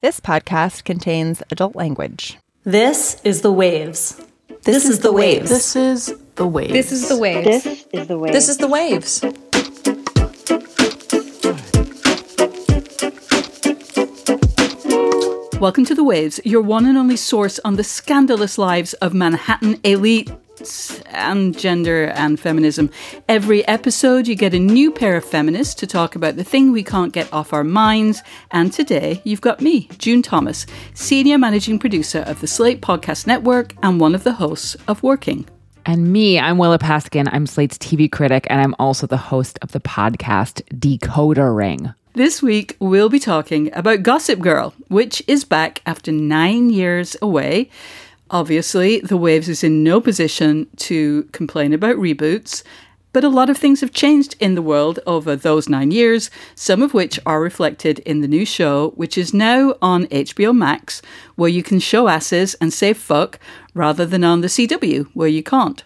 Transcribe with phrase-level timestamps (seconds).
[0.00, 2.38] This podcast contains adult language.
[2.62, 4.22] This is the waves.
[4.62, 5.50] This, is the waves.
[5.50, 6.70] This is the waves.
[6.70, 7.64] This is the waves.
[7.64, 8.30] This is the way.
[8.30, 9.20] This is the waves.
[15.60, 19.78] Welcome to The Waves, your one and only source on the scandalous lives of Manhattan
[19.78, 20.30] elites
[21.06, 22.90] and gender and feminism.
[23.28, 26.82] Every episode, you get a new pair of feminists to talk about the thing we
[26.82, 28.22] can't get off our minds.
[28.50, 33.74] And today, you've got me, June Thomas, senior managing producer of the Slate Podcast Network
[33.82, 35.46] and one of the hosts of Working.
[35.86, 37.28] And me, I'm Willa Paskin.
[37.32, 41.94] I'm Slate's TV critic, and I'm also the host of the podcast Decoder Ring.
[42.14, 47.70] This week, we'll be talking about Gossip Girl, which is back after nine years away.
[48.30, 52.62] Obviously, The Waves is in no position to complain about reboots,
[53.14, 56.82] but a lot of things have changed in the world over those nine years, some
[56.82, 61.00] of which are reflected in the new show, which is now on HBO Max,
[61.36, 63.40] where you can show asses and say fuck
[63.72, 65.82] rather than on the CW, where you can't.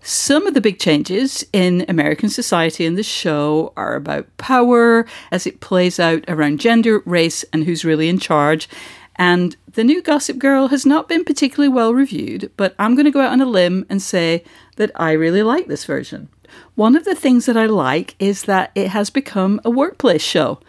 [0.00, 5.46] Some of the big changes in American society in the show are about power as
[5.46, 8.68] it plays out around gender, race, and who's really in charge.
[9.16, 13.10] And the new Gossip Girl has not been particularly well reviewed, but I'm going to
[13.10, 14.44] go out on a limb and say
[14.76, 16.28] that I really like this version.
[16.74, 20.60] One of the things that I like is that it has become a workplace show.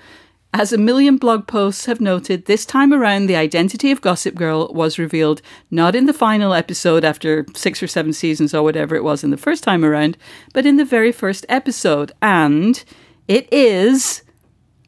[0.54, 4.72] As a million blog posts have noted, this time around the identity of Gossip Girl
[4.74, 9.04] was revealed not in the final episode after six or seven seasons or whatever it
[9.04, 10.18] was in the first time around,
[10.54, 12.12] but in the very first episode.
[12.22, 12.84] And
[13.28, 14.24] it is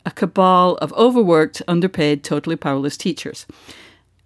[0.06, 3.46] a cabal of overworked, underpaid, totally powerless teachers.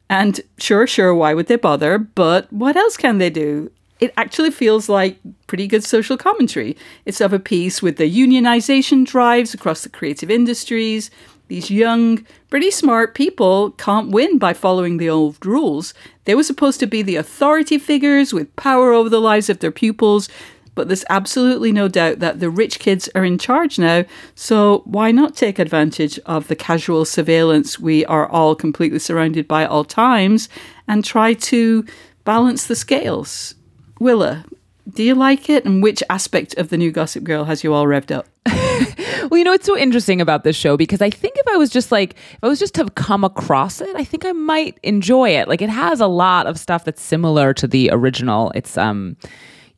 [0.09, 1.97] And sure, sure, why would they bother?
[1.97, 3.71] But what else can they do?
[3.99, 6.75] It actually feels like pretty good social commentary.
[7.05, 11.09] It's of a piece with the unionization drives across the creative industries.
[11.47, 15.93] These young, pretty smart people can't win by following the old rules.
[16.25, 19.71] They were supposed to be the authority figures with power over the lives of their
[19.71, 20.29] pupils,
[20.75, 24.05] but there's absolutely no doubt that the rich kids are in charge now.
[24.35, 29.63] So why not take advantage of the casual surveillance we are all completely surrounded by
[29.63, 30.49] at all times
[30.87, 31.85] and try to
[32.23, 33.55] balance the scales?
[33.99, 34.45] Willa,
[34.91, 35.65] do you like it?
[35.65, 38.27] And which aspect of the new Gossip Girl has you all revved up?
[39.29, 41.69] Well, you know, it's so interesting about this show because I think if I was
[41.69, 45.29] just like, if I was just to come across it, I think I might enjoy
[45.29, 45.47] it.
[45.47, 48.51] Like, it has a lot of stuff that's similar to the original.
[48.53, 49.15] It's, um,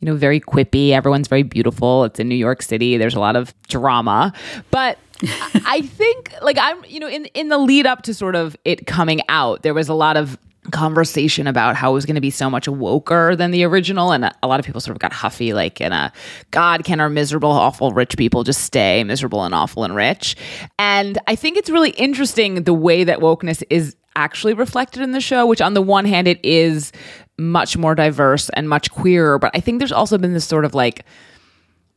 [0.06, 0.92] you know, very quippy.
[0.92, 2.04] Everyone's very beautiful.
[2.04, 2.96] It's in New York City.
[2.96, 4.34] There's a lot of drama.
[4.70, 5.00] But
[5.66, 8.86] I think, like, I'm, you know, in, in the lead up to sort of it
[8.86, 10.38] coming out, there was a lot of
[10.70, 14.26] conversation about how it was going to be so much woker than the original and
[14.26, 16.12] a lot of people sort of got huffy like in a
[16.50, 20.36] god can our miserable awful rich people just stay miserable and awful and rich
[20.80, 25.22] and i think it's really interesting the way that wokeness is actually reflected in the
[25.22, 26.92] show which on the one hand it is
[27.38, 30.74] much more diverse and much queerer but i think there's also been this sort of
[30.74, 31.06] like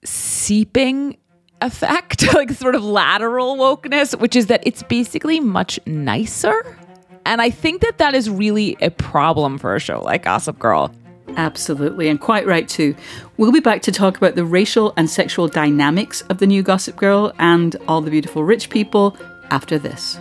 [0.05, 1.17] seeping
[1.61, 6.77] effect like sort of lateral wokeness which is that it's basically much nicer
[7.29, 10.91] and I think that that is really a problem for a show like Gossip Girl.
[11.37, 12.97] Absolutely, and quite right too.
[13.37, 16.97] We'll be back to talk about the racial and sexual dynamics of the new Gossip
[16.97, 19.15] Girl and all the beautiful rich people
[19.51, 20.19] after this.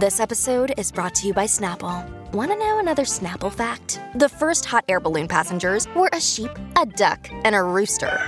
[0.00, 2.08] This episode is brought to you by Snapple.
[2.32, 4.00] Want to know another Snapple fact?
[4.14, 6.50] The first hot air balloon passengers were a sheep,
[6.80, 8.18] a duck, and a rooster.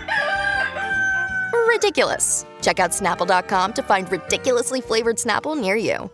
[1.67, 2.45] Ridiculous.
[2.61, 6.11] Check out snapple.com to find ridiculously flavored Snapple near you.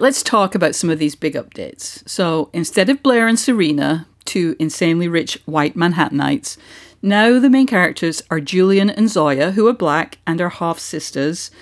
[0.00, 2.02] Let's talk about some of these big updates.
[2.08, 6.56] So instead of Blair and Serena, two insanely rich white Manhattanites,
[7.02, 11.52] now the main characters are Julien and Zoya, who are black and are half sisters.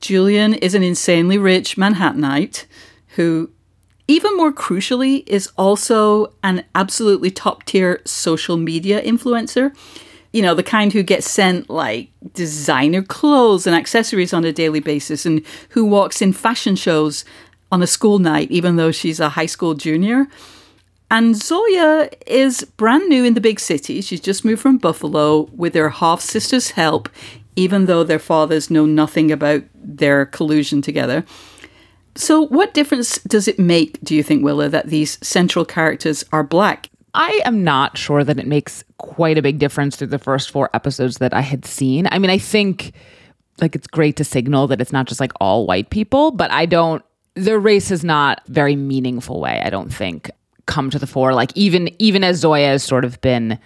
[0.00, 2.66] Julien is an insanely rich Manhattanite
[3.16, 3.50] who,
[4.06, 9.74] even more crucially, is also an absolutely top tier social media influencer.
[10.32, 14.80] You know, the kind who gets sent like designer clothes and accessories on a daily
[14.80, 17.24] basis and who walks in fashion shows
[17.72, 20.26] on a school night, even though she's a high school junior.
[21.10, 24.02] And Zoya is brand new in the big city.
[24.02, 27.08] She's just moved from Buffalo with her half sister's help,
[27.58, 31.24] even though their fathers know nothing about their collusion together.
[32.14, 36.44] So, what difference does it make, do you think, Willa, that these central characters are
[36.44, 36.88] black?
[37.14, 40.70] I am not sure that it makes quite a big difference through the first four
[40.72, 42.06] episodes that I had seen.
[42.12, 42.92] I mean, I think
[43.60, 46.64] like it's great to signal that it's not just like all white people, but I
[46.64, 47.02] don't
[47.34, 50.30] their race is not very meaningful way, I don't think,
[50.66, 51.34] come to the fore.
[51.34, 53.58] Like even even as Zoya has sort of been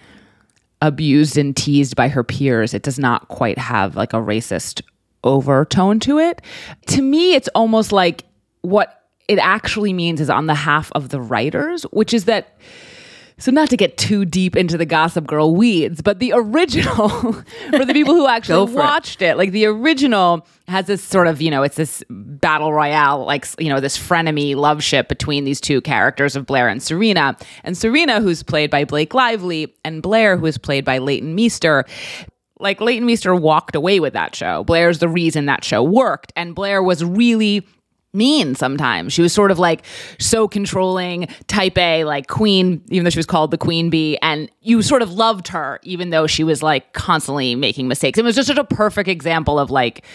[0.83, 4.81] abused and teased by her peers, it does not quite have like a racist
[5.23, 6.41] overtone to it.
[6.87, 8.25] To me, it's almost like
[8.61, 12.57] what it actually means is on the half of the writers, which is that
[13.37, 17.09] so not to get too deep into the Gossip Girl weeds, but the original
[17.69, 19.37] for the people who actually watched it.
[19.37, 23.69] like the original has this sort of you know it's this battle royale, like you
[23.69, 28.21] know this frenemy love ship between these two characters of Blair and Serena, and Serena
[28.21, 31.85] who's played by Blake Lively, and Blair who is played by Leighton Meester
[32.59, 34.63] like Leighton Meester walked away with that show.
[34.63, 36.31] Blair's the reason that show worked.
[36.35, 37.67] And Blair was really
[38.13, 39.13] mean sometimes.
[39.13, 39.85] She was sort of like
[40.19, 44.17] so controlling, type A, like queen, even though she was called the queen bee.
[44.21, 48.19] And you sort of loved her, even though she was like constantly making mistakes.
[48.19, 50.05] It was just such a perfect example of like,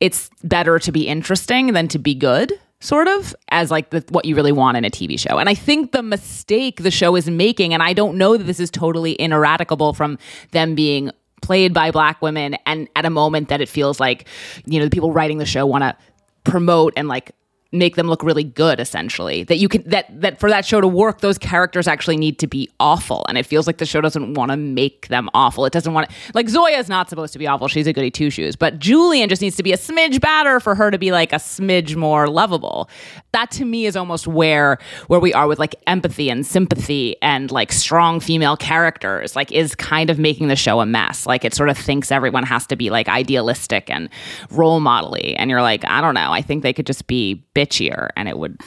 [0.00, 4.26] it's better to be interesting than to be good sort of as like the, what
[4.26, 5.38] you really want in a TV show.
[5.38, 8.60] And I think the mistake the show is making, and I don't know that this
[8.60, 10.18] is totally ineradicable from
[10.50, 11.10] them being
[11.42, 14.26] played by black women and at a moment that it feels like,
[14.64, 15.96] you know, the people writing the show want to
[16.46, 17.32] promote and like
[17.72, 20.86] make them look really good essentially that you can that that for that show to
[20.86, 23.24] work those characters actually need to be awful.
[23.28, 25.66] And it feels like the show doesn't want to make them awful.
[25.66, 27.68] It doesn't want to like zoya's not supposed to be awful.
[27.68, 28.56] She's a goody two shoes.
[28.56, 31.36] But julien just needs to be a smidge badder for her to be like a
[31.36, 32.88] smidge more lovable.
[33.32, 34.78] That to me is almost where
[35.08, 39.74] where we are with like empathy and sympathy and like strong female characters like is
[39.74, 41.26] kind of making the show a mess.
[41.26, 44.08] Like it sort of thinks everyone has to be like idealistic and
[44.50, 45.34] role modely.
[45.36, 46.30] And you're like i don't know.
[46.32, 48.60] I think they could just be bitchier and it would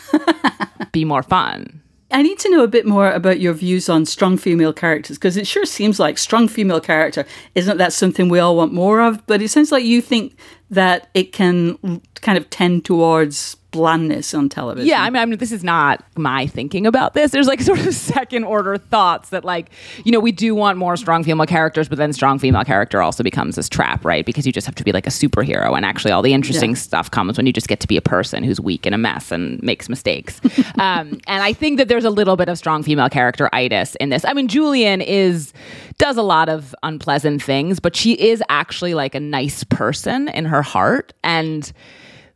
[0.92, 1.82] be more fun.
[2.12, 5.38] I need to know a bit more about your views on strong female characters because
[5.38, 9.26] it sure seems like strong female character isn't that something we all want more of?
[9.28, 10.36] But it sounds like you think
[10.72, 14.88] that it can kind of tend towards blandness on television.
[14.88, 17.32] Yeah, I mean, I mean, this is not my thinking about this.
[17.32, 19.70] There's like sort of second order thoughts that, like,
[20.04, 23.24] you know, we do want more strong female characters, but then strong female character also
[23.24, 24.26] becomes this trap, right?
[24.26, 26.76] Because you just have to be like a superhero, and actually, all the interesting Yeah.
[26.78, 29.32] stuff comes when you just get to be a person who's weak and a mess
[29.32, 30.42] and makes mistakes.
[30.80, 34.10] um, and I think that there's a little bit of strong female character itis in
[34.10, 34.26] this.
[34.26, 35.54] I mean, Julien is
[35.98, 40.46] does a lot of unpleasant things, but she is actually like a nice person in
[40.46, 41.72] her heart, and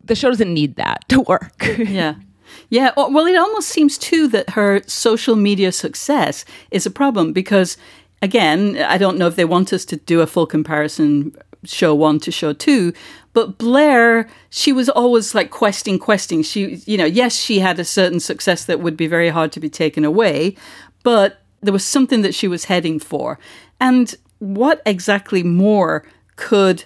[0.04, 1.54] the show doesn't need that to work.
[1.78, 2.16] Yeah.
[2.70, 2.92] Yeah.
[2.96, 7.78] Well, it almost seems too that her social media success is a problem because,
[8.22, 11.36] again, I don't know if they want us to do a full comparison,
[11.66, 12.94] show one to show two,
[13.34, 16.44] but Blair, she was always like questing, questing.
[16.44, 19.60] She, you know, yes, she had a certain success that would be very hard to
[19.60, 20.56] be taken away,
[21.02, 23.40] but there was something that she was heading for.
[23.80, 26.06] And what exactly more
[26.36, 26.86] could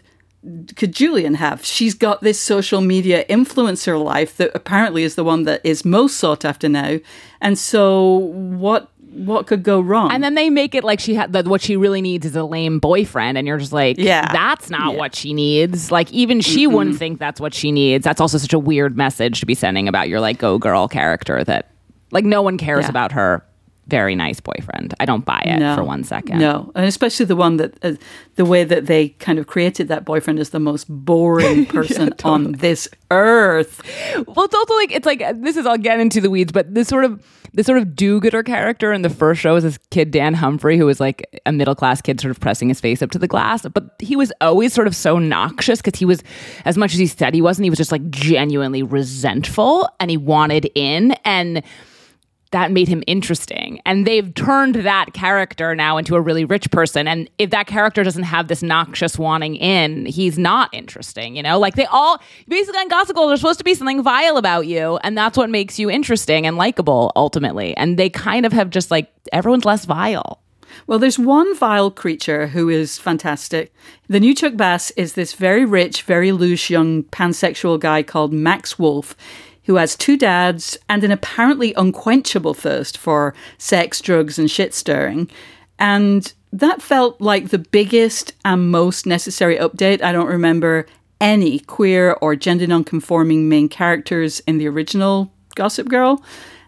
[0.75, 1.66] could Julien have?
[1.66, 6.18] She's got this social media influencer life that apparently is the one that is most
[6.18, 7.00] sought after now.
[7.42, 10.12] And so what what could go wrong?
[10.12, 12.44] And then they make it like she had that what she really needs is a
[12.44, 14.31] lame boyfriend, and you're just like, Yeah.
[14.31, 15.00] that's not Yeah.
[15.00, 15.92] what she needs.
[15.92, 18.04] Like even she wouldn't think that's what she needs.
[18.04, 21.44] That's also such a weird message to be sending about your like go girl character
[21.45, 21.72] that
[22.12, 22.90] like no one cares Yeah.
[22.90, 23.44] about her
[23.88, 24.94] very nice boyfriend.
[25.00, 26.39] I don't buy it for one second.
[26.39, 27.94] No, and especially the one that uh,
[28.36, 32.54] the way that they kind of created that boyfriend is the most boring person on
[32.54, 33.81] this earth.
[34.28, 36.88] Well, it's also like it's like this is I'll get into the weeds, but this
[36.88, 37.24] sort of
[37.54, 40.85] this sort of do-gooder character in the first show is this kid Dan Humphrey who
[40.85, 43.66] was like a middle class kid, sort of pressing his face up to the glass.
[43.68, 46.23] But he was always sort of so noxious because he was,
[46.66, 50.18] as much as he said he wasn't, he was just like genuinely resentful and he
[50.18, 51.64] wanted in and
[52.51, 53.81] that made him interesting.
[53.85, 57.07] And they've turned that character now into a really rich person.
[57.07, 61.59] And if that character doesn't have this noxious wanting in, he's not interesting, you know?
[61.59, 64.97] Like they all basically on Gossip Girl, there's supposed to be something vile about you,
[65.04, 67.75] and that's what makes you interesting and likable ultimately.
[67.75, 70.42] And they kind of have just like everyone's less vile.
[70.85, 73.73] Well, there's one vile creature who is fantastic.
[74.07, 78.77] The new Chuck Bass is this very rich, very loose young pansexual guy called Max
[78.77, 79.16] Wolf,
[79.68, 85.30] who has two dads and an apparently unquenchable thirst for sex, drugs, and shit stirring.
[85.78, 90.02] And that felt like the biggest and most necessary update.
[90.02, 90.88] I don't remember
[91.19, 96.24] any queer or gender nonconforming main characters in the original Gossip Girl.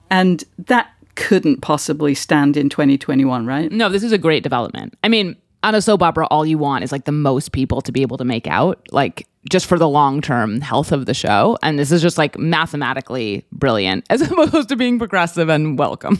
[0.09, 3.71] And that couldn't possibly stand in 2021, right?
[3.71, 4.97] No, this is a great development.
[5.05, 7.93] I mean, on a soap opera, all you want is like the most people to
[7.93, 11.57] be able to make out, like just for the long term health of the show.
[11.63, 16.19] And this is just like mathematically brilliant as opposed to being progressive and welcome.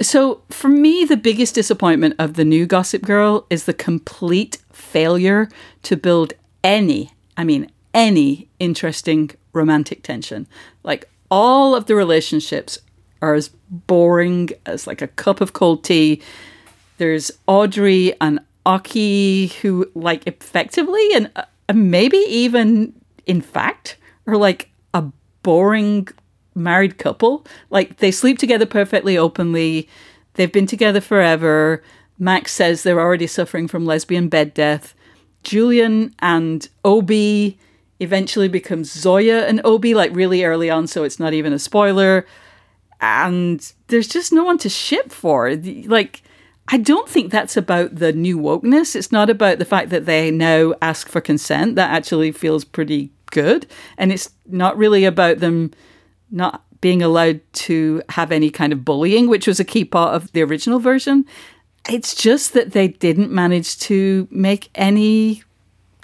[0.00, 5.48] So, for me, the biggest disappointment of the new Gossip Girl is the complete failure
[5.82, 6.32] to build
[6.64, 10.48] any, I mean, any interesting romantic tension.
[10.82, 12.78] Like, all of the relationships
[13.20, 16.20] are as boring as like a cup of cold tea.
[16.98, 22.92] There's Audrey and Aki, who like effectively and uh, uh, maybe even
[23.26, 25.04] in fact are like a
[25.42, 26.08] boring
[26.54, 27.46] married couple.
[27.70, 29.88] Like they sleep together perfectly openly.
[30.34, 31.82] They've been together forever.
[32.18, 34.94] Max says they're already suffering from lesbian bed death.
[35.42, 37.58] Julien and Obie
[38.00, 42.26] eventually becomes Zoya and Obie, like really early on, so it's not even a spoiler.
[43.00, 45.56] And there's just no one to ship for.
[45.56, 46.22] Like,
[46.72, 48.96] I don't think that's about the new wokeness.
[48.96, 51.76] It's not about the fact that they now ask for consent.
[51.76, 53.66] That actually feels pretty good.
[53.98, 55.72] And it's not really about them
[56.30, 60.32] not being allowed to have any kind of bullying, which was a key part of
[60.32, 61.26] the original version.
[61.90, 65.42] It's just that they didn't manage to make any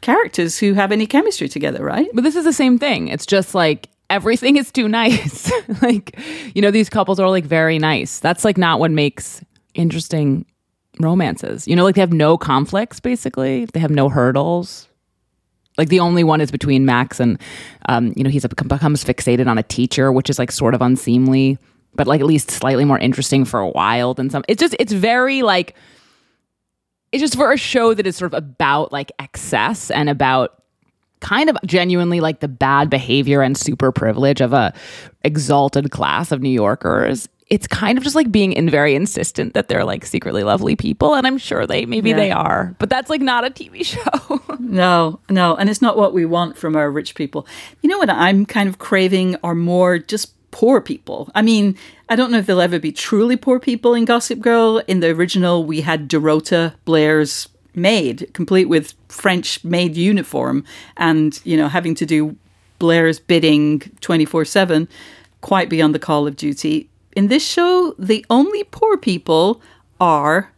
[0.03, 2.09] characters who have any chemistry together, right?
[2.13, 3.09] But this is the same thing.
[3.09, 5.51] It's just like everything is too nice.
[5.83, 6.19] like,
[6.55, 8.21] you know, these couples are like very nice.
[8.21, 10.45] That's like not what makes interesting
[11.01, 11.67] romances.
[11.67, 13.67] You know, like they have no conflicts basically.
[13.67, 14.89] They have no hurdles.
[15.77, 17.41] Like the only one is between Max and,
[17.89, 21.59] um, you know, he's becomes fixated on a teacher, which is like sort of unseemly
[21.99, 24.45] but like at least slightly more interesting for a while than some.
[24.49, 25.75] It's just it's very like
[27.13, 30.63] it's just for a show that is sort of about like excess and about
[31.21, 34.73] kind of genuinely like the bad behavior and super privilege of a
[35.25, 37.29] exalted class of New Yorkers.
[37.49, 41.15] It's kind of just like being in very insistent that they're like secretly lovely people,
[41.15, 42.17] and I'm sure they maybe yeah.
[42.17, 44.57] they are, but that's like not a TV show.
[44.59, 47.47] no, no, and it's not what we want from our rich people.
[47.81, 51.31] You know what I'm kind of craving are more just poor people.
[51.35, 51.77] I mean,
[52.09, 54.79] I don't know if they'll ever be truly poor people in Gossip Girl.
[54.87, 60.65] In the original, we had Dorota, Blair's maid, complete with French maid uniform,
[60.97, 62.37] and, you know, having to do
[62.79, 64.89] Blair's bidding 24 7,
[65.41, 66.89] quite beyond the call of duty.
[67.13, 69.61] In this show, the only poor people
[70.01, 70.53] are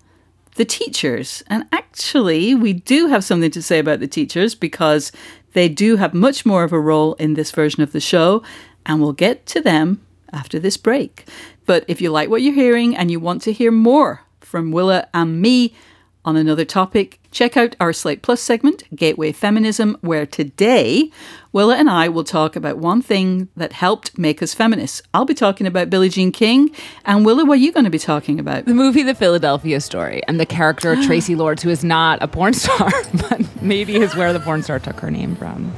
[0.57, 1.43] the teachers.
[1.47, 5.13] And actually, we do have something to say about the teachers because
[5.53, 8.43] they do have much more of a role in this version of the show
[8.87, 11.27] and we'll get to them after this break.
[11.67, 15.09] But if you like what you're hearing and you want to hear more from Willa
[15.15, 15.75] and me
[16.25, 21.11] on another topic, check out our Slate Plus segment, Gateway Feminism, where today
[21.53, 25.03] Willa and I will talk about one thing that helped make us feminists.
[25.15, 26.71] I'll be talking about Billie Jean King.
[27.05, 28.67] And Willa, what are you going to be talking about?
[28.67, 32.55] The movie The Philadelphia Story and the character Tracy Lords, who is not a porn
[32.55, 35.73] star, but maybe is where the porn star took her name from.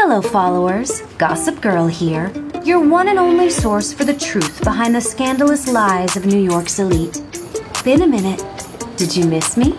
[0.00, 1.00] Hello, followers.
[1.18, 2.32] Gossip Girl here,
[2.64, 6.78] your one and only source for the truth behind the scandalous lies of New York's
[6.78, 7.20] elite.
[7.82, 8.40] Been a minute.
[8.96, 9.76] Did you miss me?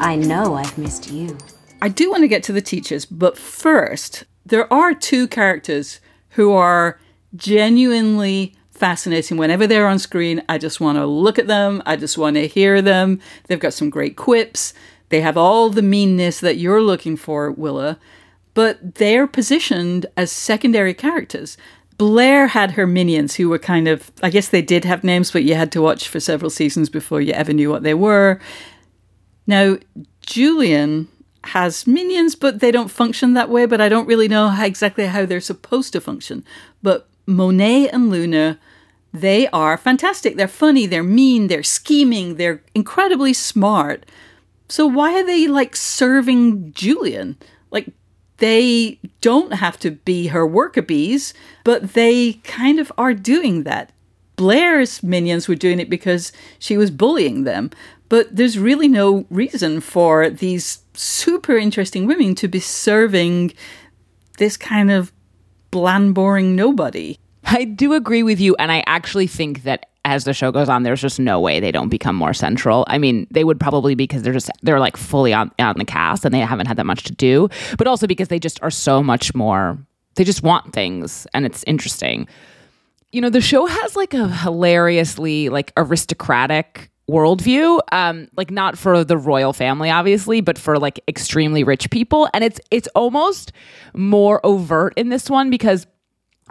[0.00, 1.38] I know I've missed you.
[1.80, 6.52] I do want to get to the teachers, but first, there are two characters who
[6.52, 6.98] are
[7.36, 9.36] genuinely fascinating.
[9.36, 12.48] Whenever they're on screen, I just want to look at them, I just want to
[12.48, 13.20] hear them.
[13.46, 14.74] They've got some great quips.
[15.10, 18.00] They have all the meanness that you're looking for, Willa
[18.54, 21.56] but they're positioned as secondary characters.
[21.98, 25.44] Blair had her minions who were kind of, I guess they did have names, but
[25.44, 28.40] you had to watch for several seasons before you ever knew what they were.
[29.46, 29.76] Now,
[30.26, 31.08] Julien
[31.44, 35.06] has minions, but they don't function that way, but I don't really know how, exactly
[35.06, 36.44] how they're supposed to function.
[36.82, 38.58] But Monet and Luna,
[39.12, 40.36] they are fantastic.
[40.36, 44.06] They're funny, they're mean, they're scheming, they're incredibly smart.
[44.68, 47.36] So why are they like serving Julien?
[47.70, 47.92] Like,
[48.38, 53.92] they don't have to be her worker bees, but they kind of are doing that.
[54.36, 57.70] Blair's minions were doing it because she was bullying them,
[58.08, 63.52] but there's really no reason for these super interesting women to be serving
[64.38, 65.12] this kind of
[65.70, 67.16] bland, boring nobody.
[67.44, 70.82] I do agree with you, and I actually think that as the show goes on,
[70.82, 72.84] there's just no way they don't become more central.
[72.88, 75.84] I mean, they would probably be because they're just they're like fully on on the
[75.84, 78.70] cast and they haven't had that much to do, but also because they just are
[78.70, 79.78] so much more.
[80.16, 82.28] They just want things, and it's interesting.
[83.12, 89.04] You know, the show has like a hilariously like aristocratic worldview um like not for
[89.04, 93.52] the royal family obviously but for like extremely rich people and it's it's almost
[93.92, 95.86] more overt in this one because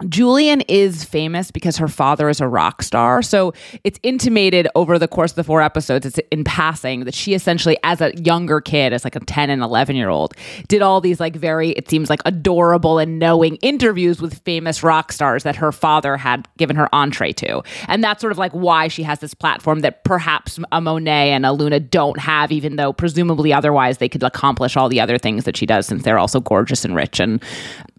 [0.08, 3.22] Julien is famous because her father is a rock star.
[3.22, 7.32] So it's intimated over the course of the four episodes, it's in passing that she
[7.32, 10.34] essentially, as a younger kid, as like a 10 and 11 year old,
[10.66, 15.12] did all these like very, it seems like adorable and knowing interviews with famous rock
[15.12, 17.62] stars that her father had given her entree to.
[17.86, 21.46] And that's sort of like why she has this platform that perhaps a Monet and
[21.46, 25.44] a Luna don't have, even though presumably otherwise they could accomplish all the other things
[25.44, 27.40] that she does since they're also gorgeous and rich and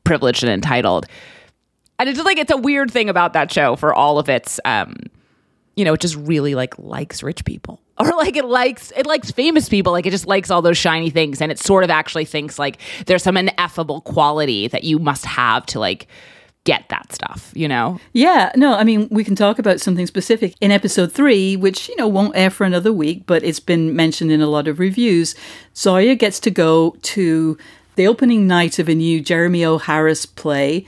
[0.04, 1.08] privileged and entitled
[2.00, 4.60] and it's just like it's a weird thing about that show for all of its
[4.66, 4.96] um
[5.76, 9.32] you know it just really like likes rich people or like it likes it likes
[9.32, 12.26] famous people like it just likes all those shiny things and it sort of actually
[12.26, 16.08] thinks like there's some ineffable quality that you must have to like
[16.66, 20.56] get that stuff you know Yeah, no, I mean, we can talk about something specific
[20.62, 24.32] in episode three, which, you know, won't air for another week, but it's been mentioned
[24.32, 25.36] in a lot of reviews.
[25.76, 27.56] Zoya gets to go to
[27.98, 29.78] the opening night of a new Jeremy O.
[29.78, 30.86] Harris play,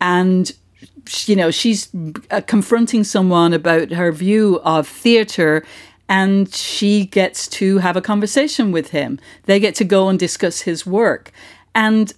[0.00, 0.52] and,
[1.26, 1.88] you know, she's
[2.30, 5.64] uh, confronting someone about her view of theatre.
[6.08, 9.20] And she gets to have a conversation with him.
[9.44, 11.30] They get to go and discuss his work.
[11.72, 12.12] And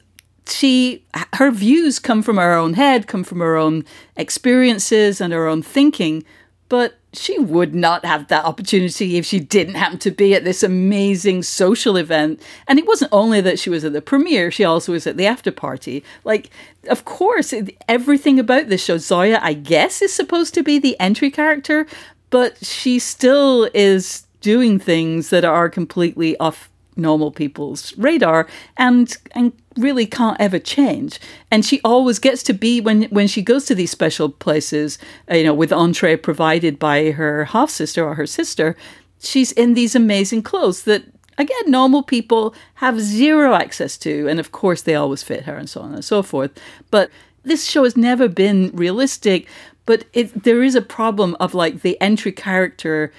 [0.49, 3.85] she her views come from her own head come from her own
[4.17, 6.25] experiences and her own thinking
[6.73, 10.63] but she would not have that opportunity if she didn't happen to be at this
[10.63, 12.41] amazing social event.
[12.67, 15.27] And it wasn't only that she was at the premiere she also was at the
[15.27, 16.03] after party.
[16.25, 16.49] Like
[16.89, 17.53] of course
[17.89, 21.87] everything about this show zoya i guess is supposed to be the entry character
[22.31, 28.47] but she still is doing things that are completely off normal people's radar
[28.77, 31.19] and and really can't ever change.
[31.51, 34.99] And she always gets to be when when she goes to these special places
[35.31, 38.77] uh, you know with entree provided by her half sister or her sister
[39.21, 41.05] she's in these amazing clothes that
[41.39, 45.71] again normal people have zero access to and of course they always fit her and
[45.71, 46.51] so on and so forth.
[46.91, 47.11] But
[47.45, 49.49] this show has never been realistic
[49.87, 53.13] but it there is a problem of like the entry character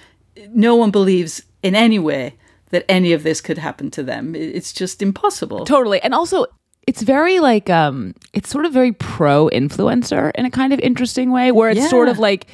[0.50, 2.36] no one believes in any way
[2.74, 4.36] that any of this could happen to them.
[4.36, 5.63] It's just impossible.
[5.65, 6.46] totally and also
[6.86, 11.32] it's very like um it's sort of very pro influencer in a kind of interesting
[11.32, 12.48] way where it's sort of like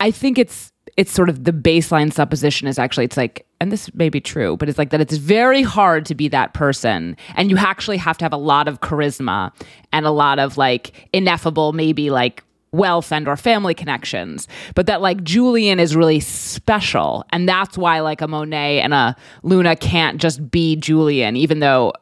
[0.00, 3.92] i think it's it's sort of the baseline supposition is actually it's like and this
[3.94, 7.50] may be true but it's like that it's very hard to be that person and
[7.50, 9.50] you actually have to have a lot of charisma
[9.92, 15.00] and a lot of like ineffable maybe like wealth and or family connections but that
[15.00, 20.20] like julien is really special and that's why like a monet and a luna can't
[20.20, 21.92] just be julien even though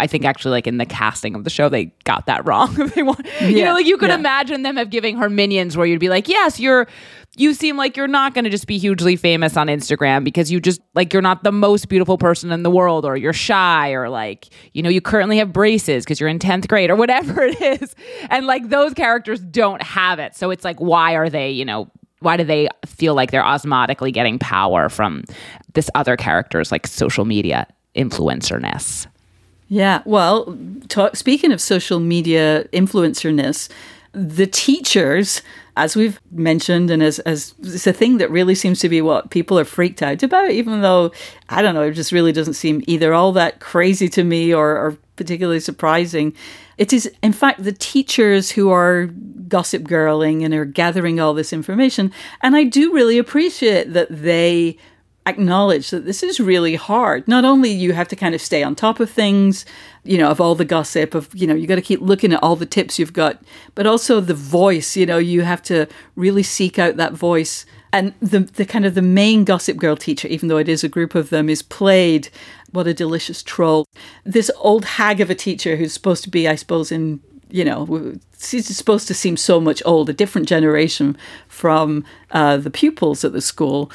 [0.00, 2.74] I think actually, like in the casting of the show, they got that wrong.
[2.94, 4.14] they want, you know, like you could yeah.
[4.14, 6.86] imagine them of giving her minions, where you'd be like, yes, you're,
[7.40, 10.60] you seem like you're not going to just be hugely famous on Instagram because you
[10.60, 14.08] just like you're not the most beautiful person in the world, or you're shy, or
[14.08, 17.60] like you know you currently have braces because you're in tenth grade, or whatever it
[17.60, 17.94] is,
[18.28, 20.36] and like those characters don't have it.
[20.36, 21.90] So it's like, why are they, you know?
[22.20, 25.24] Why do they feel like they're osmotically getting power from
[25.72, 29.06] this other character's like social media influencer-ness?
[29.68, 30.02] Yeah.
[30.04, 33.70] Well, talk, speaking of social media influencerness,
[34.12, 35.42] the teachers,
[35.76, 39.30] as we've mentioned, and as, as it's a thing that really seems to be what
[39.30, 41.12] people are freaked out about, even though,
[41.48, 44.76] I don't know, it just really doesn't seem either all that crazy to me or,
[44.76, 46.34] or particularly surprising.
[46.78, 49.06] It is, in fact, the teachers who are
[49.48, 52.12] gossip girling and are gathering all this information.
[52.40, 54.78] And I do really appreciate that they
[55.26, 57.26] acknowledge that this is really hard.
[57.28, 59.66] Not only you have to kind of stay on top of things,
[60.02, 62.42] you know, of all the gossip, of, you know, you got to keep looking at
[62.42, 63.42] all the tips you've got,
[63.74, 67.66] but also the voice, you know, you have to really seek out that voice.
[67.92, 70.88] And the, the kind of the main gossip girl teacher, even though it is a
[70.88, 72.28] group of them, is played,
[72.70, 73.86] what a delicious troll.
[74.24, 77.20] This old hag of a teacher who's supposed to be, I suppose, in
[77.52, 81.16] you know, she's supposed to seem so much old, a different generation
[81.48, 83.90] from uh, the pupils at the school,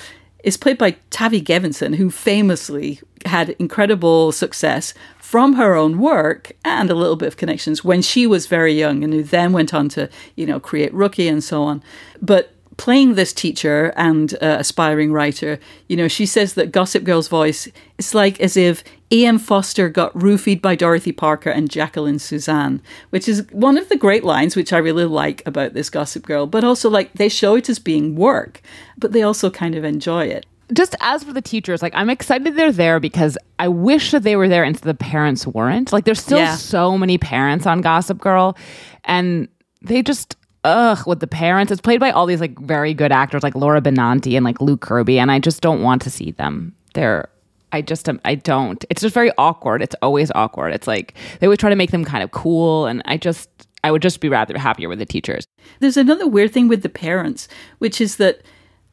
[0.45, 6.91] is played by Tavi Gevinson, who famously had incredible success from her own work and
[6.91, 9.89] a little bit of connections when she was very young and who then went on
[9.89, 11.81] to, you know, create Rookie and so on.
[12.21, 17.27] But playing this teacher and uh, aspiring writer, you know, she says that Gossip Girl's
[17.27, 19.37] voice is like as if E.M.
[19.39, 24.23] Forster got roofied by Dorothy Parker and Jacqueline Susann, which is one of the great
[24.23, 26.47] lines which I really like about this Gossip Girl.
[26.47, 28.61] But also, like, they show it as being work,
[28.97, 30.45] but they also kind of enjoy it.
[30.73, 34.35] just as for the teachers, like I'm excited they're there because I wish that they
[34.35, 35.93] were there and the parents weren't.
[35.93, 36.55] Like there's still Yeah.
[36.55, 38.57] so many parents on Gossip Girl,
[39.03, 39.47] and
[39.83, 40.35] they just
[40.65, 41.71] ugh with the parents.
[41.71, 44.81] It's played by all these like very good actors like Laura Benanti and like Luke
[44.81, 46.75] Kirby, and I just don't want to see them.
[46.93, 47.29] They're
[47.71, 48.83] I just am, I don't.
[48.89, 49.81] It's just very awkward.
[49.81, 50.73] It's always awkward.
[50.73, 53.49] It's like they always try to make them kind of cool, and I just
[53.83, 55.45] I would just be rather happier with the teachers.
[55.79, 57.47] There's another weird thing with the parents,
[57.77, 58.41] which is that,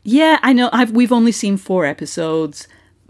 [0.03, 2.69] yeah, I know I've, we've only seen four episodes,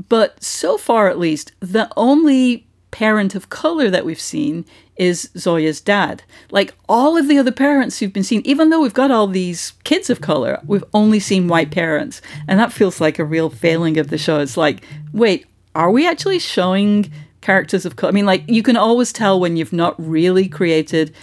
[0.08, 4.64] but so far at least, the only parent of color that we've seen
[4.96, 6.22] is Zoya's dad.
[6.50, 9.72] Like all of the other parents who've been seen, even though we've got all these
[9.84, 12.20] kids of color, we've only seen white parents.
[12.46, 14.38] And that feels like a real failing of the show.
[14.40, 18.10] It's like, wait, are we actually showing characters of color?
[18.10, 21.14] I mean, like, you can always tell when you've not really created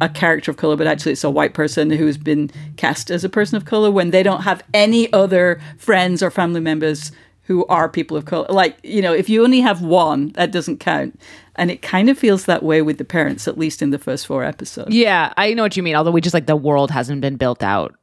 [0.00, 3.28] a character of color, but actually it's a white person who's been cast as a
[3.28, 7.12] person of color when they don't have any other friends or family members
[7.44, 8.46] who are people of color.
[8.48, 11.20] Like, you know, if you only have one, that doesn't count.
[11.56, 14.26] And it kind of feels that way with the parents, at least in the first
[14.26, 14.94] four episodes.
[14.94, 15.94] Yeah, I know what you mean.
[15.94, 17.94] Although we just like the world hasn't been built out.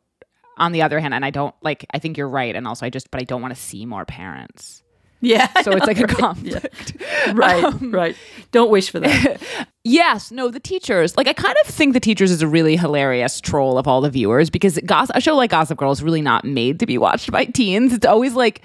[0.57, 2.55] On the other hand, and I don't like, I think you're right.
[2.55, 4.80] And also, I just, but I don't want to see more parents.
[5.31, 5.47] Yeah.
[5.61, 6.97] So it's like a conflict.
[7.33, 8.15] Right, um, right.
[8.51, 9.39] Don't wish for that.
[9.83, 11.15] yes, no, the teachers.
[11.15, 14.09] Like I kind of think the teachers is a really hilarious troll of all the
[14.09, 17.31] viewers because gossip, a show like Gossip Girl is really not made to be watched
[17.31, 17.93] by teens.
[17.93, 18.63] It's always like,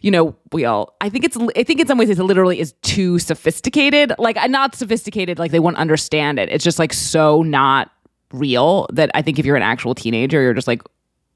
[0.00, 0.96] you know, we all.
[1.02, 1.36] I think it's.
[1.56, 4.14] I think in some ways it literally is too sophisticated.
[4.18, 5.38] Like not sophisticated.
[5.38, 6.48] Like they won't understand it.
[6.48, 7.90] It's just like so not
[8.32, 10.82] real that I think if you're an actual teenager, you're just like,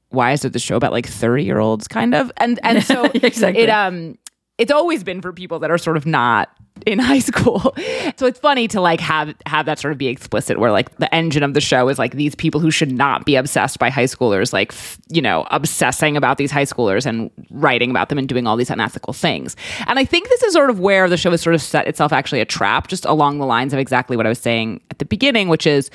[0.09, 3.05] why is it the show about like 30 year olds kind of and and so
[3.13, 3.63] exactly.
[3.63, 4.17] it um
[4.57, 6.49] it's always been for people that are sort of not
[6.85, 7.75] in high school.
[8.17, 11.13] So it's funny to like have have that sort of be explicit where like the
[11.13, 14.05] engine of the show is like these people who should not be obsessed by high
[14.05, 18.29] schoolers like f- you know obsessing about these high schoolers and writing about them and
[18.29, 19.55] doing all these unethical things.
[19.87, 22.13] And I think this is sort of where the show has sort of set itself
[22.13, 25.05] actually a trap just along the lines of exactly what I was saying at the
[25.05, 25.89] beginning which is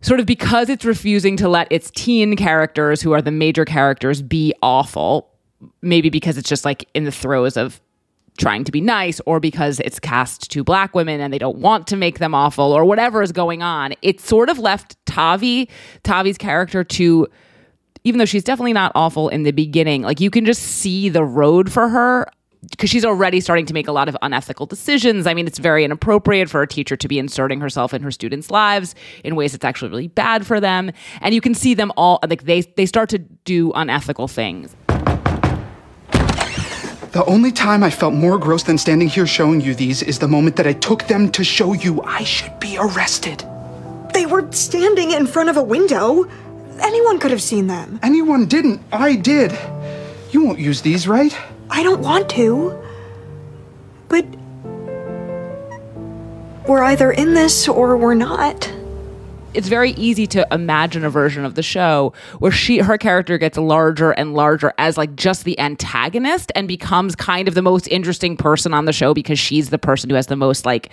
[0.00, 4.22] sort of because it's refusing to let its teen characters who are the major characters
[4.22, 5.28] be awful
[5.82, 7.80] maybe because it's just like in the throes of
[8.38, 11.86] trying to be nice or because it's cast to black women and they don't want
[11.88, 15.68] to make them awful or whatever is going on it sort of left tavi
[16.04, 17.26] tavi's character to
[18.04, 21.24] even though she's definitely not awful in the beginning like you can just see the
[21.24, 22.26] road for her
[22.70, 25.26] because she's already starting to make a lot of unethical decisions.
[25.26, 28.50] I mean, it's very inappropriate for a teacher to be inserting herself in her students'
[28.50, 30.90] lives in ways that's actually really bad for them.
[31.20, 34.74] And you can see them all like they they start to do unethical things.
[37.12, 40.28] The only time I felt more gross than standing here showing you these is the
[40.28, 43.44] moment that I took them to show you I should be arrested.
[44.12, 46.28] They were standing in front of a window.
[46.80, 47.98] Anyone could have seen them.
[48.02, 48.82] Anyone didn't.
[48.92, 49.58] I did.
[50.32, 51.34] You won't use these, right?
[51.70, 52.78] I don't want to.
[54.08, 54.26] But
[56.66, 58.70] we're either in this or we're not
[59.54, 63.56] it's very easy to imagine a version of the show where she her character gets
[63.56, 68.36] larger and larger as like just the antagonist and becomes kind of the most interesting
[68.36, 70.90] person on the show because she's the person who has the most like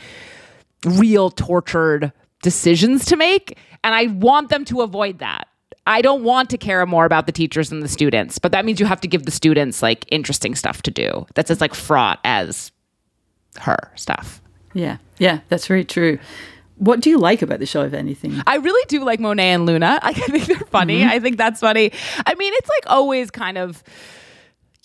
[0.85, 5.47] real tortured decisions to make and I want them to avoid that.
[5.87, 8.79] I don't want to care more about the teachers and the students, but that means
[8.79, 11.27] you have to give the students like interesting stuff to do.
[11.35, 12.71] That's as like fraught as
[13.59, 14.41] her stuff.
[14.73, 14.97] Yeah.
[15.19, 16.19] Yeah, that's very true.
[16.77, 18.41] What do you like about the show, if anything?
[18.45, 19.99] I really do like Monet and Luna.
[20.03, 20.99] I think they're funny.
[20.99, 21.09] Mm-hmm.
[21.09, 21.91] I think that's funny.
[22.25, 23.83] I mean, it's like always kind of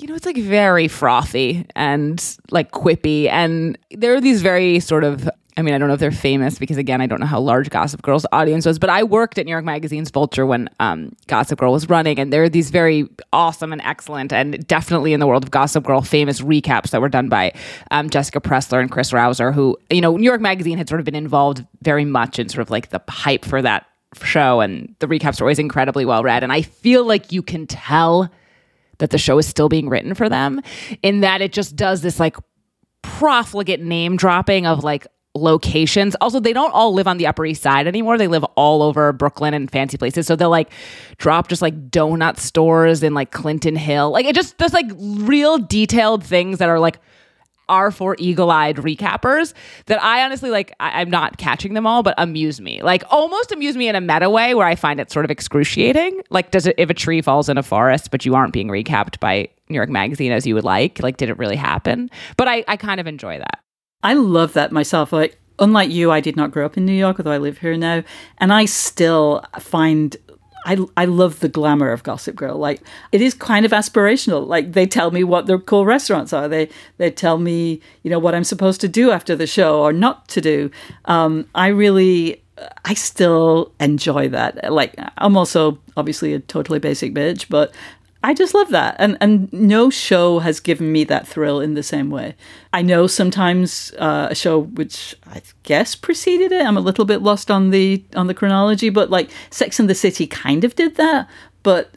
[0.01, 3.29] you know, it's like very frothy and like quippy.
[3.29, 6.59] And there are these very sort of I mean, I don't know if they're famous
[6.59, 9.47] because again, I don't know how large Gossip Girl's audience was, but I worked at
[9.47, 13.09] New York Magazine's Vulture when um, Gossip Girl was running, and there are these very
[13.33, 17.09] awesome and excellent, and definitely in the world of Gossip Girl, famous recaps that were
[17.09, 17.53] done by
[17.91, 21.05] um, Jessica Pressler and Chris Rovzar, who you know, New York Magazine had sort of
[21.05, 23.87] been involved very much in sort of like the hype for that
[24.23, 27.67] show, and the recaps are always incredibly well read, and I feel like you can
[27.67, 28.31] tell
[28.99, 30.61] that the show is still being written for them
[31.03, 32.37] in that it just does this like
[33.03, 36.17] profligate name dropping of like locations.
[36.21, 38.19] Also, they don't all live on the Upper East Side anymore.
[38.19, 40.27] They live all over Brooklyn and fancy places.
[40.27, 40.71] So they'll like
[41.19, 44.11] drop just like donut stores in like Clinton Hill.
[44.11, 46.99] Like it just there's like real detailed things that are like
[47.69, 49.55] are for eagle-eyed recappers
[49.87, 52.83] that I honestly like I, am not catching them all, but amuse me.
[52.83, 56.21] Like almost amuse me in a meta way where I find it sort of excruciating.
[56.31, 59.21] Like does it if a tree falls in a forest, but you aren't being recapped
[59.21, 61.01] by New York Magazine as you would like?
[61.01, 62.11] Like, did it really happen?
[62.37, 63.61] But I, I kind of enjoy that.
[64.03, 65.13] I love that myself.
[65.13, 67.77] Like, unlike you, I did not grow up in New York, although I live here
[67.77, 68.03] now,
[68.39, 70.17] and I still find
[70.65, 72.57] I I love the glamour of Gossip Girl.
[72.57, 72.83] Like
[73.13, 74.47] it is kind of aspirational.
[74.47, 76.49] Like they tell me what their cool restaurants are.
[76.49, 79.93] They they tell me you know what I'm supposed to do after the show or
[79.93, 80.71] not to do.
[81.07, 82.43] Um, I really
[82.85, 84.73] I still enjoy that.
[84.73, 87.75] Like I'm also obviously a totally basic bitch, but
[88.23, 88.97] I just love that.
[88.99, 92.35] And and no show has given me that thrill in the same way.
[92.73, 96.65] I know sometimes uh, a show which I guess preceded it.
[96.65, 99.95] I'm a little bit lost on the on the chronology, but like Sex and the
[99.95, 101.29] City kind of did that,
[101.63, 101.95] but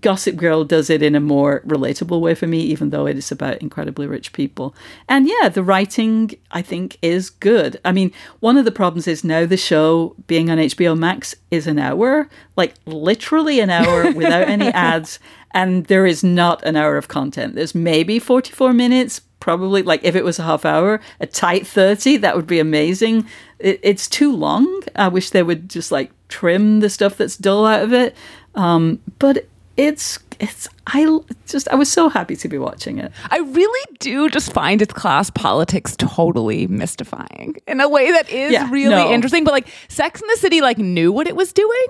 [0.00, 3.30] Gossip Girl does it in a more relatable way for me, even though it is
[3.30, 4.74] about incredibly rich people.
[5.08, 7.80] And yeah, the writing, I think, is good.
[7.84, 11.66] I mean, one of the problems is now the show being on HBO Max is
[11.66, 15.18] an hour, like literally an hour without any ads.
[15.56, 17.54] And there is not an hour of content.
[17.54, 22.18] There's maybe 44 minutes, probably like if it was a half hour, a tight 30,
[22.18, 23.26] that would be amazing.
[23.58, 24.82] It, it's too long.
[24.94, 28.14] I wish they would just like trim the stuff that's dull out of it.
[28.54, 31.06] Um, but it's it's I
[31.46, 33.10] just I was so happy to be watching it.
[33.30, 38.52] I really do just find its class politics totally mystifying in a way that is
[38.52, 39.10] Yeah, really no.
[39.12, 39.44] interesting.
[39.44, 41.86] But like Sex in the City like knew what it was doing.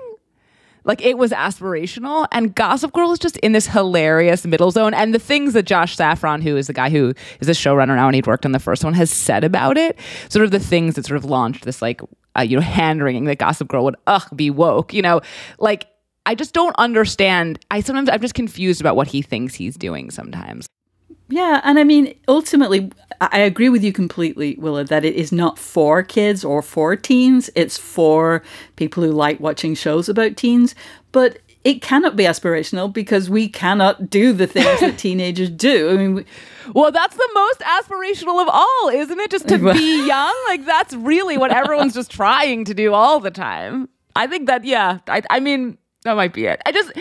[0.87, 4.93] Like it was aspirational, and Gossip Girl is just in this hilarious middle zone.
[4.93, 8.07] And the things that Josh Safran, who is the guy who is a showrunner now
[8.07, 10.95] and he'd worked on the first one, has said about it, sort of the things
[10.95, 12.01] that sort of launched this like
[12.37, 15.21] uh, you know hand wringing that Gossip Girl would ugh be woke, you know,
[15.59, 15.87] like
[16.25, 17.59] I just don't understand.
[17.69, 20.67] I sometimes I'm just confused about what he thinks he's doing sometimes.
[21.29, 25.59] Yeah, and I mean, ultimately, I agree with you completely, Willa, that it is not
[25.59, 27.49] for kids or for teens.
[27.55, 28.43] It's for
[28.77, 30.73] people who like watching shows about teens.
[31.11, 35.89] But it cannot be aspirational because we cannot do the things that teenagers do.
[35.89, 36.25] I mean, we,
[36.73, 39.29] Well, that's the most aspirational of all, isn't it?
[39.29, 40.35] Just to be young.
[40.47, 43.89] Like that's really what everyone's just trying to do all the time.
[44.15, 44.99] I think that yeah.
[45.07, 46.61] I I mean that might be it.
[46.65, 46.91] I just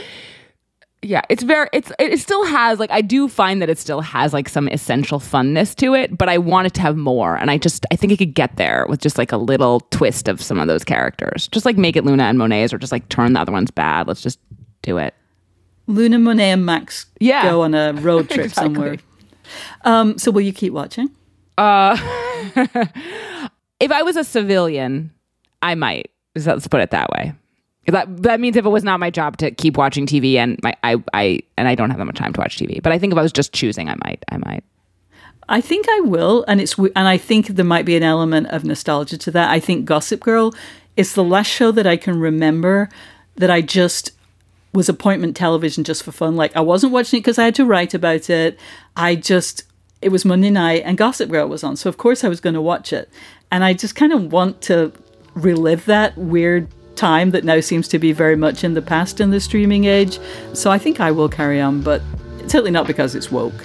[1.06, 4.32] yeah, it's very it's it still has like I do find that it still has
[4.32, 7.58] like some essential funness to it, but I want it to have more and I
[7.58, 10.58] just I think it could get there with just like a little twist of some
[10.58, 11.48] of those characters.
[11.48, 14.08] Just like make it Luna and Monet's or just like turn the other ones bad.
[14.08, 14.38] Let's just
[14.82, 15.14] do it.
[15.86, 17.44] Luna, Monet, and Max Yeah.
[17.44, 18.74] go on a road trip Exactly.
[18.74, 18.96] somewhere.
[19.84, 21.10] Um, so will you keep watching?
[21.58, 21.96] uh
[23.80, 25.12] if I was a civilian,
[25.62, 26.10] I might.
[26.34, 27.32] Let's put it that way.
[27.86, 30.74] That that means if it was not my job to keep watching TV and my
[30.82, 32.82] I I and I don't have that much time to watch TV.
[32.82, 34.24] But I think if I was just choosing, I might.
[34.30, 34.64] I might.
[35.48, 38.64] I think I will, and it's and I think there might be an element of
[38.64, 39.50] nostalgia to that.
[39.50, 40.52] I think Gossip Girl
[40.96, 42.88] is the last show that I can remember
[43.36, 44.12] that I just
[44.72, 46.34] was appointment television just for fun.
[46.34, 48.58] Like I wasn't watching it because I had to write about it.
[48.96, 49.62] I just
[50.02, 52.54] it was Monday night and Gossip Girl was on, so of course I was going
[52.54, 53.08] to watch it,
[53.52, 54.92] and I just kind of want to
[55.34, 59.30] relive that weird time that now seems to be very much in the past in
[59.30, 60.18] the streaming age.
[60.52, 62.02] So I think I will carry on, but
[62.46, 63.64] certainly not because it's woke.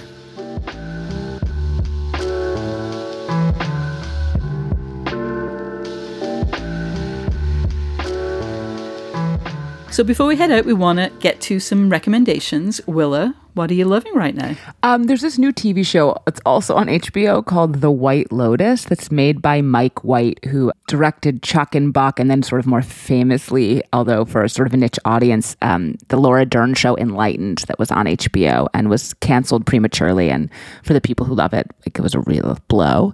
[9.92, 12.80] So before we head out, we want to get to some recommendations.
[12.86, 14.56] Willa, what are you loving right now?
[14.82, 16.16] Um, there's this new TV show.
[16.26, 18.84] It's also on HBO called The White Lotus.
[18.84, 22.82] That's made by Mike White, who directed Chuck and Buck, and then sort of more
[22.82, 27.78] famously, although for sort of a niche audience, um, the Laura Dern show Enlightened that
[27.78, 30.30] was on HBO and was canceled prematurely.
[30.30, 30.48] And
[30.82, 33.12] for the people who love it, like, it was a real blow.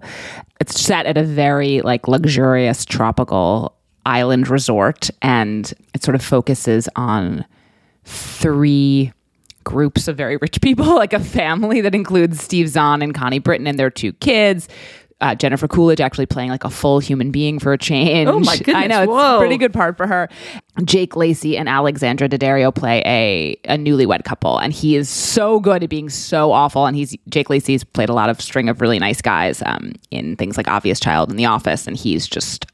[0.60, 3.74] It's set at a very like luxurious tropical
[4.06, 7.44] island resort, and it sort of focuses on
[8.04, 9.12] three
[9.68, 13.66] groups of very rich people, like a family that includes Steve Zahn and Connie Britton
[13.66, 14.66] and their two kids.
[15.20, 18.28] Uh, Jennifer Coolidge actually playing like a full human being for a change.
[18.28, 19.36] Oh my goodness, I know it's whoa.
[19.36, 20.28] a pretty good part for her.
[20.84, 25.82] Jake Lacy and Alexandra Daddario play a a newlywed couple, and he is so good
[25.82, 26.86] at being so awful.
[26.86, 30.36] And he's Jake Lacy's played a lot of string of really nice guys um, in
[30.36, 32.64] things like Obvious Child and The Office, and he's just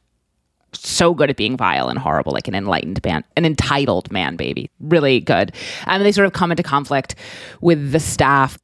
[0.74, 4.70] so good at being vile and horrible, like an enlightened man, an entitled man baby.
[4.80, 5.52] Really good.
[5.87, 7.14] And they sort of come into conflict
[7.60, 8.58] with the staff.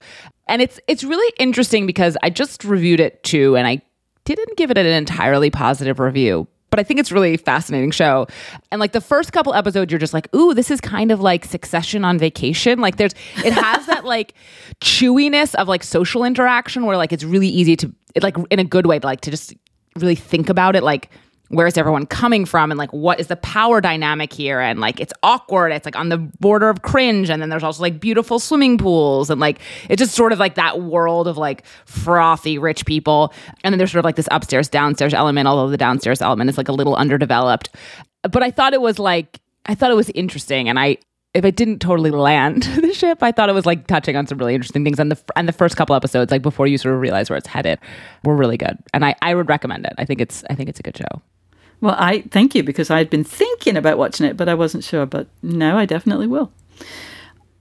[0.49, 3.83] And it's it's really interesting because I just reviewed it too, and I
[4.25, 6.49] didn't give it an entirely positive review.
[6.71, 8.29] But I think it's really fascinating show.
[8.71, 11.45] And like the first couple episodes, you're just like, ooh, this is kind of like
[11.45, 12.79] succession on vacation.
[12.79, 13.13] Like there's
[13.45, 14.35] it has that like
[14.81, 17.93] chewiness of like social interaction where like it's really easy to
[18.23, 19.55] like in a good way, like to just
[19.97, 21.11] really think about it like
[21.51, 25.13] where's everyone coming from and like what is the power dynamic here and like it's
[25.25, 28.79] awkward it's like on the border of cringe and then there's also like beautiful swimming
[28.79, 29.59] pools and like
[29.89, 33.35] it's just sort of like that world of like frothy rich people
[33.65, 36.57] and then there's sort of like this upstairs downstairs element although the downstairs element is
[36.57, 37.69] like a little underdeveloped
[38.23, 40.97] but i thought it was like i thought it was interesting and i
[41.33, 44.39] if it didn't totally land the ship, I thought it was like touching on some
[44.39, 44.99] really interesting things.
[44.99, 47.47] And the and the first couple episodes, like before you sort of realize where it's
[47.47, 47.79] headed,
[48.25, 48.77] were really good.
[48.93, 49.93] And I, I would recommend it.
[49.97, 51.23] I think it's I think it's a good show.
[51.81, 54.85] Well, I thank you because I had been thinking about watching it, but I wasn't
[54.85, 55.07] sure.
[55.07, 56.53] But now I definitely will.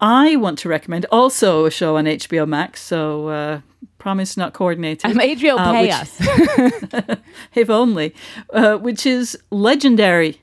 [0.01, 2.82] I want to recommend also a show on HBO Max.
[2.82, 3.62] So uh,
[3.97, 5.12] promise not coordinated.
[5.12, 7.19] Um, HBO uh, pay which- us.
[7.55, 8.13] if only,
[8.53, 10.39] uh, which is Legendary,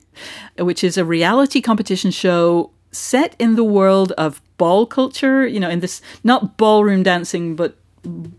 [0.57, 5.45] which is a reality competition show set in the world of ball culture.
[5.45, 7.75] You know, in this not ballroom dancing, but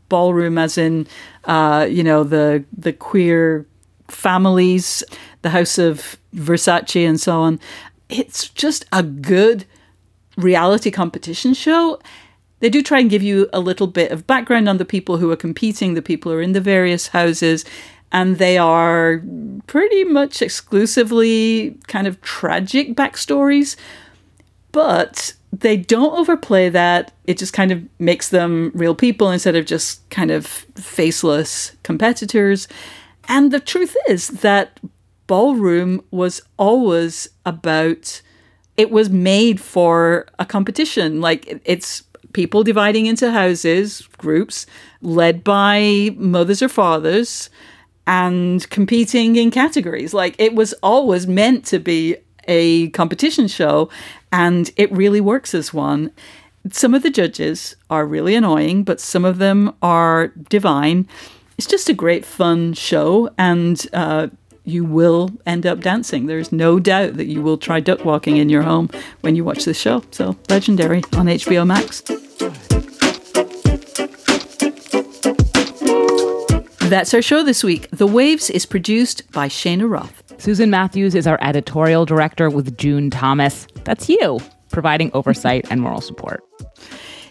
[0.09, 1.07] ballroom as in,
[1.45, 3.67] uh, you know, the the queer
[4.11, 5.05] families,
[5.43, 7.61] the House of Versace, and so on.
[8.09, 9.65] It's just a good
[10.37, 12.01] reality competition show.
[12.61, 15.31] They do try and give you a little bit of background on the people who
[15.31, 17.65] are competing, the people who are in the various houses,
[18.11, 19.23] and they are
[19.67, 23.77] pretty much exclusively kind of tragic backstories.
[24.73, 27.13] But they don't overplay that.
[27.25, 32.69] It just kind of makes them real people instead of just kind of faceless competitors.
[33.29, 34.81] And the truth is that
[35.27, 38.23] ballroom was always about
[38.77, 41.21] it was made for a competition.
[41.21, 44.67] Like it's people dividing into houses, groups,
[45.03, 47.51] led by mothers or fathers,
[48.07, 50.15] and competing in categories.
[50.15, 53.91] Like it was always meant to be a competition show,
[54.33, 56.11] and it really works as one.
[56.71, 61.09] Some of the judges are really annoying, but some of them are divine.
[61.59, 64.29] It's just a great, fun show, and uh,
[64.63, 66.27] you will end up dancing.
[66.27, 68.89] There's no doubt that you will try duck walking in your home
[69.23, 70.05] when you watch this show.
[70.13, 72.03] So, legendary on HBO Max.
[76.89, 77.91] That's our show this week.
[77.91, 80.23] The Waves is produced by Cheyna Roth.
[80.41, 83.67] Susan Matthews is our editorial director with June Thomas.
[83.83, 84.39] That's you,
[84.71, 86.41] providing oversight and moral support.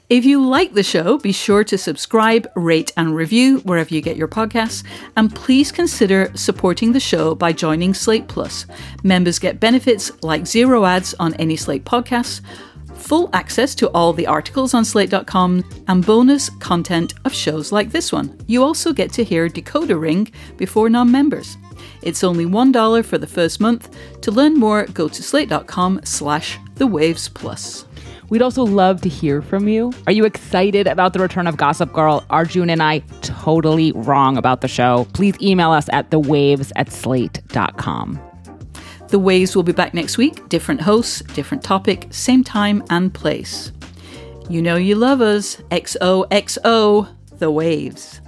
[0.09, 4.15] If you like the show, be sure to subscribe, rate, and review wherever you get
[4.15, 4.85] your podcasts.
[5.17, 8.65] And please consider supporting the show by joining Slate Plus.
[9.03, 12.39] Members get benefits like zero ads on any Slate podcasts,
[12.95, 18.13] full access to all the articles on slate.com, and bonus content of shows like this
[18.13, 18.39] one.
[18.47, 21.57] You also get to hear Decoder Ring before non members.
[22.01, 23.93] It's only $1 for the first month.
[24.21, 27.86] To learn more, go to slate.com slash the waves plus.
[28.29, 29.93] We'd also love to hear from you.
[30.05, 32.25] Are you excited about the return of Gossip Girl?
[32.29, 35.07] Are June and I totally wrong about the show?
[35.13, 38.19] Please email us at thewaves at slate.com.
[39.07, 40.49] The Waves will be back next week.
[40.49, 43.71] Different hosts, different topic, same time and place.
[44.49, 45.55] You know you love us.
[45.71, 47.07] XOXO,
[47.39, 48.21] The Waves.